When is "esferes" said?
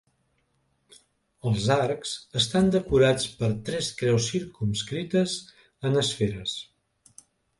6.05-6.57